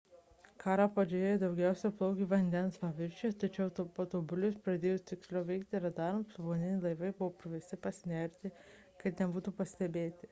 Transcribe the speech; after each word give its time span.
karo 0.61 0.85
pradžioje 0.93 1.27
jie 1.33 1.41
daugiausia 1.41 1.91
plaukė 1.99 2.25
vandens 2.31 2.79
paviršiuje 2.85 3.35
tačiau 3.43 3.85
patobulėjus 3.99 4.57
ir 4.57 4.63
pradėjus 4.69 5.05
tiksliau 5.11 5.45
veikti 5.51 5.83
radarams 5.85 6.33
povandeniniai 6.39 6.83
laivai 6.89 7.15
buvo 7.21 7.29
priversti 7.45 7.81
pasinerti 7.87 8.55
kad 9.05 9.23
nebūtų 9.25 9.59
pastebėti 9.63 10.19